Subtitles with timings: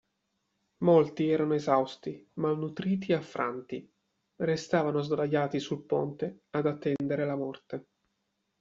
[0.83, 3.87] Molti erano esausti, malnutriti e affranti:
[4.37, 7.85] restavano sdraiati sul ponte ad attendere la morte.